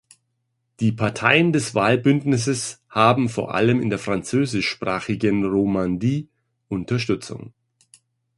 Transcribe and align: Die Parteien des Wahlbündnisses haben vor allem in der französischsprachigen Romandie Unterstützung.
Die 0.79 0.91
Parteien 0.91 1.53
des 1.53 1.75
Wahlbündnisses 1.75 2.81
haben 2.89 3.29
vor 3.29 3.53
allem 3.53 3.79
in 3.83 3.91
der 3.91 3.99
französischsprachigen 3.99 5.45
Romandie 5.45 6.27
Unterstützung. 6.69 7.53